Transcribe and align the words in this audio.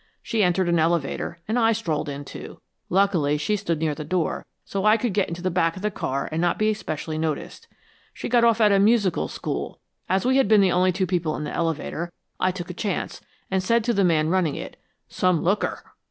She 0.23 0.41
entered 0.41 0.67
an 0.67 0.79
elevator, 0.79 1.37
and 1.47 1.59
I 1.59 1.73
strolled 1.73 2.09
in, 2.09 2.25
too. 2.25 2.59
Luckily, 2.89 3.37
she 3.37 3.55
stood 3.55 3.77
near 3.77 3.93
the 3.93 4.03
door, 4.03 4.47
so 4.65 4.83
I 4.83 4.97
could 4.97 5.13
get 5.13 5.27
into 5.27 5.43
the 5.43 5.51
back 5.51 5.75
of 5.75 5.83
the 5.83 5.91
car 5.91 6.27
and 6.31 6.41
not 6.41 6.57
be 6.57 6.73
specially 6.73 7.19
noticed. 7.19 7.67
She 8.11 8.27
got 8.27 8.43
off 8.43 8.59
at 8.59 8.71
a 8.71 8.79
musical 8.79 9.27
school. 9.27 9.79
As 10.09 10.25
we 10.25 10.37
had 10.37 10.47
been 10.47 10.61
the 10.61 10.71
only 10.71 10.91
two 10.91 11.05
people 11.05 11.35
in 11.35 11.43
the 11.43 11.53
elevator, 11.55 12.11
I 12.39 12.49
took 12.49 12.71
a 12.71 12.73
chance, 12.73 13.21
and 13.51 13.61
said 13.61 13.83
to 13.83 13.93
the 13.93 14.03
man 14.03 14.29
running 14.29 14.55
it, 14.55 14.75
'Some 15.07 15.43
looker!'" 15.43 15.83